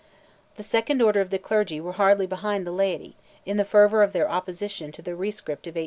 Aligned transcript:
The 0.55 0.63
second 0.63 0.99
order 0.99 1.21
of 1.21 1.29
the 1.29 1.37
clergy 1.37 1.79
were 1.79 1.91
hardly 1.91 2.25
behind 2.25 2.65
the 2.65 2.71
laity, 2.71 3.17
in 3.45 3.57
the 3.57 3.63
fervour 3.63 4.01
of 4.01 4.13
their 4.13 4.27
opposition 4.27 4.91
to 4.93 5.01
the 5.03 5.15
rescript 5.15 5.67
of 5.67 5.73
1814. 5.75 5.79